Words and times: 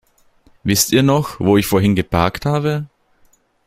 Wisst 0.63 0.93
ihr 0.93 1.03
noch, 1.03 1.39
wo 1.39 1.57
ich 1.57 1.67
vorhin 1.67 1.93
geparkt 1.93 2.47
habe? 2.47 2.87